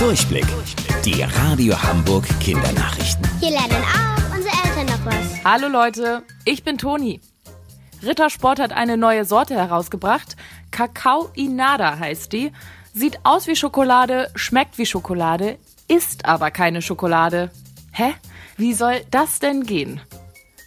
Durchblick. 0.00 0.46
Die 1.04 1.22
Radio 1.22 1.74
Hamburg 1.82 2.24
Kindernachrichten. 2.40 3.22
Hier 3.38 3.50
lernen 3.50 3.84
auch 3.84 4.34
unsere 4.34 4.54
Eltern 4.64 4.86
noch 4.86 5.04
was. 5.04 5.44
Hallo 5.44 5.68
Leute, 5.68 6.22
ich 6.46 6.64
bin 6.64 6.78
Toni. 6.78 7.20
Rittersport 8.02 8.60
hat 8.60 8.72
eine 8.72 8.96
neue 8.96 9.26
Sorte 9.26 9.56
herausgebracht. 9.56 10.36
Kakao 10.70 11.28
Inada 11.34 11.98
heißt 11.98 12.32
die. 12.32 12.50
Sieht 12.94 13.18
aus 13.24 13.46
wie 13.46 13.56
Schokolade, 13.56 14.30
schmeckt 14.36 14.78
wie 14.78 14.86
Schokolade, 14.86 15.58
ist 15.86 16.24
aber 16.24 16.50
keine 16.50 16.80
Schokolade. 16.80 17.50
Hä? 17.92 18.14
Wie 18.56 18.72
soll 18.72 19.02
das 19.10 19.38
denn 19.38 19.64
gehen? 19.64 20.00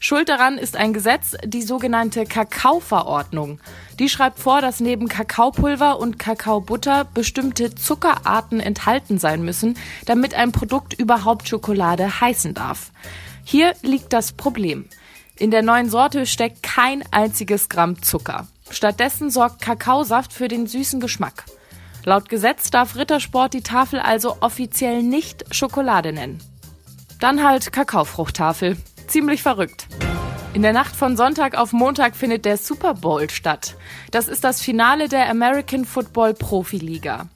Schuld 0.05 0.27
daran 0.27 0.57
ist 0.57 0.75
ein 0.75 0.91
Gesetz, 0.91 1.38
die 1.45 1.61
sogenannte 1.61 2.25
Kakaoverordnung. 2.25 3.61
Die 3.99 4.09
schreibt 4.09 4.37
vor, 4.37 4.59
dass 4.59 4.81
neben 4.81 5.07
Kakaopulver 5.07 5.97
und 5.97 6.19
Kakaobutter 6.19 7.05
bestimmte 7.05 7.73
Zuckerarten 7.73 8.59
enthalten 8.59 9.18
sein 9.18 9.45
müssen, 9.45 9.77
damit 10.05 10.33
ein 10.33 10.51
Produkt 10.51 10.92
überhaupt 10.92 11.47
Schokolade 11.47 12.19
heißen 12.19 12.54
darf. 12.54 12.92
Hier 13.45 13.75
liegt 13.81 14.11
das 14.11 14.33
Problem. 14.33 14.89
In 15.37 15.51
der 15.51 15.61
neuen 15.61 15.89
Sorte 15.89 16.25
steckt 16.25 16.64
kein 16.64 17.06
einziges 17.11 17.70
Gramm 17.70 18.04
Zucker. 18.04 18.50
Stattdessen 18.71 19.29
sorgt 19.29 19.61
Kakaosaft 19.61 20.33
für 20.33 20.50
den 20.50 20.67
süßen 20.67 21.00
Geschmack. 21.00 21.45
Laut 22.04 22.28
Gesetz 22.28 22.71
darf 22.71 22.97
Rittersport 22.97 23.54
die 23.54 23.64
Tafel 23.64 24.01
also 24.01 24.36
offiziell 24.42 25.01
nicht 25.01 25.45
Schokolade 25.56 26.11
nennen. 26.11 26.43
Dann 27.21 27.42
halt 27.42 27.71
Kakaofruchttafel. 27.71 28.75
Ziemlich 29.13 29.43
verrückt. 29.43 29.85
In 30.55 30.63
der 30.63 30.73
Nacht 30.73 30.95
von 30.95 31.15
Sonntag 31.15 31.55
auf 31.55 31.71
Montag 31.71 32.16
findet 32.16 32.45
der 32.45 32.58
Super 32.58 32.95
Bowl 32.95 33.30
statt. 33.30 33.75
Das 34.09 34.27
ist 34.27 34.44
das 34.44 34.59
Finale 34.59 35.08
der 35.08 35.30
American 35.30 35.86
Football 35.86 36.33
Profiliga. 36.33 37.27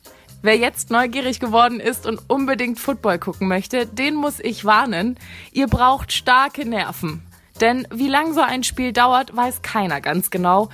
Wer 0.42 0.58
jetzt 0.58 0.90
neugierig 0.90 1.40
geworden 1.40 1.80
ist 1.80 2.08
und 2.08 2.20
unbedingt 2.32 2.80
Football 2.80 3.20
gucken 3.20 3.48
möchte, 3.48 3.86
den 3.86 4.16
muss 4.16 4.40
ich 4.40 4.66
warnen. 4.66 5.20
Ihr 5.52 5.68
braucht 5.68 6.14
starke 6.14 6.68
Nerven. 6.68 7.22
Denn 7.62 7.88
wie 7.92 8.10
lang 8.10 8.34
so 8.34 8.42
ein 8.42 8.64
Spiel 8.64 8.92
dauert, 8.92 9.36
weiß 9.36 9.62
keiner 9.62 10.02
ganz 10.02 10.32
genau. 10.32 10.70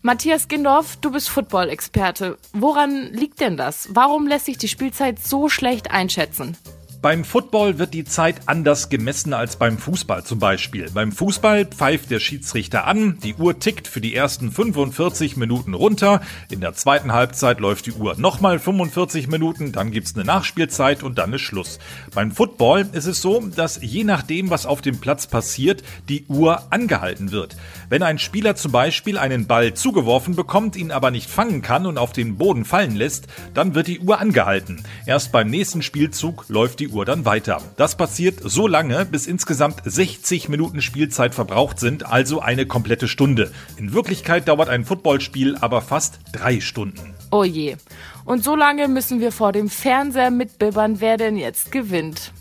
Matthias 0.00 0.48
Gindorf, 0.48 0.96
du 1.02 1.10
bist 1.10 1.28
Football-Experte. 1.28 2.38
Woran 2.54 3.12
liegt 3.12 3.42
denn 3.42 3.58
das? 3.58 3.90
Warum 3.92 4.26
lässt 4.26 4.46
sich 4.46 4.56
die 4.56 4.68
Spielzeit 4.68 5.18
so 5.18 5.50
schlecht 5.50 5.90
einschätzen? 5.90 6.56
Beim 7.02 7.24
Football 7.24 7.78
wird 7.78 7.94
die 7.94 8.04
Zeit 8.04 8.42
anders 8.46 8.88
gemessen 8.88 9.32
als 9.32 9.56
beim 9.56 9.78
Fußball 9.78 10.24
zum 10.24 10.38
Beispiel. 10.38 10.90
Beim 10.92 11.12
Fußball 11.12 11.66
pfeift 11.66 12.10
der 12.10 12.20
Schiedsrichter 12.20 12.86
an, 12.86 13.18
die 13.22 13.34
Uhr 13.34 13.58
tickt 13.58 13.86
für 13.86 14.00
die 14.00 14.14
ersten 14.14 14.50
45 14.50 15.36
Minuten 15.36 15.74
runter, 15.74 16.20
in 16.50 16.60
der 16.60 16.74
zweiten 16.74 17.12
Halbzeit 17.12 17.60
läuft 17.60 17.86
die 17.86 17.92
Uhr 17.92 18.16
nochmal 18.18 18.58
45 18.58 19.28
Minuten, 19.28 19.72
dann 19.72 19.90
gibt's 19.90 20.14
eine 20.14 20.24
Nachspielzeit 20.24 21.02
und 21.02 21.18
dann 21.18 21.32
ist 21.32 21.42
Schluss. 21.42 21.78
Beim 22.14 22.32
Football 22.32 22.88
ist 22.92 23.06
es 23.06 23.20
so, 23.20 23.40
dass 23.40 23.78
je 23.80 24.02
nachdem, 24.02 24.50
was 24.50 24.66
auf 24.66 24.80
dem 24.80 24.98
Platz 24.98 25.26
passiert, 25.26 25.82
die 26.08 26.24
Uhr 26.28 26.62
angehalten 26.70 27.30
wird. 27.30 27.56
Wenn 27.88 28.02
ein 28.02 28.18
Spieler 28.18 28.56
zum 28.56 28.72
Beispiel 28.72 29.18
einen 29.18 29.46
Ball 29.46 29.74
zugeworfen 29.74 30.34
bekommt, 30.34 30.76
ihn 30.76 30.90
aber 30.90 31.10
nicht 31.10 31.30
fangen 31.30 31.62
kann 31.62 31.86
und 31.86 31.98
auf 31.98 32.12
den 32.12 32.36
Boden 32.36 32.64
fallen 32.64 32.96
lässt, 32.96 33.26
dann 33.54 33.74
wird 33.74 33.86
die 33.86 34.00
Uhr 34.00 34.18
angehalten. 34.18 34.82
Erst 35.04 35.30
beim 35.30 35.50
nächsten 35.50 35.82
Spielzug 35.82 36.46
läuft 36.48 36.80
die 36.80 36.88
Uhr 36.88 36.95
dann 37.04 37.24
weiter. 37.24 37.60
Das 37.76 37.96
passiert 37.96 38.40
so 38.42 38.66
lange, 38.66 39.04
bis 39.04 39.26
insgesamt 39.26 39.82
60 39.84 40.48
Minuten 40.48 40.80
Spielzeit 40.80 41.34
verbraucht 41.34 41.78
sind, 41.78 42.06
also 42.06 42.40
eine 42.40 42.66
komplette 42.66 43.08
Stunde. 43.08 43.52
In 43.76 43.92
Wirklichkeit 43.92 44.48
dauert 44.48 44.68
ein 44.68 44.84
Footballspiel 44.84 45.56
aber 45.60 45.82
fast 45.82 46.20
drei 46.32 46.60
Stunden. 46.60 47.14
Oh 47.30 47.44
je. 47.44 47.76
Und 48.24 48.42
so 48.42 48.56
lange 48.56 48.88
müssen 48.88 49.20
wir 49.20 49.32
vor 49.32 49.52
dem 49.52 49.68
Fernseher 49.68 50.30
mitbibbern, 50.30 51.00
wer 51.00 51.16
denn 51.16 51.36
jetzt 51.36 51.72
gewinnt. 51.72 52.32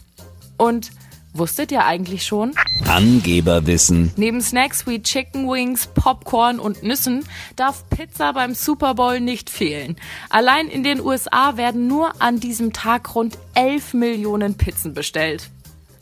Und 0.57 0.91
wusstet 1.37 1.71
ihr 1.71 1.85
eigentlich 1.85 2.25
schon? 2.25 2.53
Angeberwissen. 2.87 4.11
Neben 4.15 4.41
Snacks 4.41 4.87
wie 4.87 5.01
Chicken 5.01 5.47
Wings, 5.49 5.87
Popcorn 5.87 6.59
und 6.59 6.83
Nüssen 6.83 7.25
darf 7.55 7.89
Pizza 7.89 8.33
beim 8.33 8.53
Super 8.53 8.95
Bowl 8.95 9.19
nicht 9.19 9.49
fehlen. 9.49 9.95
Allein 10.29 10.67
in 10.67 10.83
den 10.83 11.01
USA 11.01 11.57
werden 11.57 11.87
nur 11.87 12.21
an 12.21 12.39
diesem 12.39 12.73
Tag 12.73 13.15
rund 13.15 13.37
11 13.53 13.93
Millionen 13.93 14.55
Pizzen 14.55 14.93
bestellt. 14.93 15.49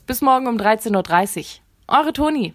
Bis 0.06 0.22
morgen 0.22 0.48
um 0.48 0.58
13.30 0.58 1.40
Uhr. 1.40 1.46
Eure 2.00 2.14
Toni. 2.14 2.54